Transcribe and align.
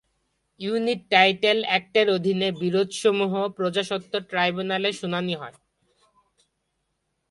Unit 0.59 1.01
title 1.09 1.57
অ্যাক্টের 1.65 2.07
অধীনে 2.09 2.47
বিরোধসমূহ 2.61 3.33
প্রজাস্বত্ব 3.57 4.13
ট্রাইব্যুনালে 4.29 4.89
শুনানী 4.93 5.33
হয়। 5.41 5.57